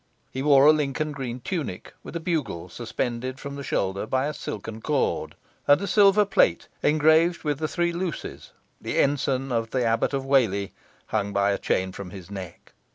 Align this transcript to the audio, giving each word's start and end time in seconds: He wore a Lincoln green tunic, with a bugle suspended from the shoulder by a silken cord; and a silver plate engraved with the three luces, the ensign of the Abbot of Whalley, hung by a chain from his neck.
He 0.31 0.41
wore 0.41 0.65
a 0.65 0.71
Lincoln 0.71 1.11
green 1.11 1.41
tunic, 1.41 1.93
with 2.01 2.15
a 2.15 2.19
bugle 2.19 2.69
suspended 2.69 3.39
from 3.39 3.55
the 3.55 3.63
shoulder 3.63 4.07
by 4.07 4.25
a 4.25 4.33
silken 4.33 4.81
cord; 4.81 5.35
and 5.67 5.79
a 5.79 5.85
silver 5.85 6.25
plate 6.25 6.67
engraved 6.81 7.43
with 7.43 7.59
the 7.59 7.67
three 7.67 7.93
luces, 7.93 8.51
the 8.81 8.97
ensign 8.97 9.51
of 9.51 9.69
the 9.69 9.85
Abbot 9.85 10.15
of 10.15 10.25
Whalley, 10.25 10.73
hung 11.09 11.33
by 11.33 11.51
a 11.51 11.59
chain 11.59 11.91
from 11.91 12.09
his 12.09 12.31
neck. 12.31 12.73